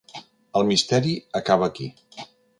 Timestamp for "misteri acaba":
0.69-1.71